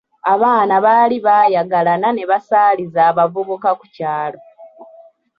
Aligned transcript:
Abaana 0.33 0.75
bali 0.85 1.17
baayagalana 1.25 2.07
ne 2.13 2.23
basaaliza 2.31 2.99
abavubuka 3.11 3.69
ku 3.79 3.85
kyalo. 3.95 4.39